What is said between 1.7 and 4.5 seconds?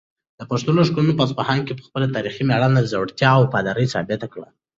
خپله تاریخي مېړانه، زړورتیا او وفاداري ثابته کړه.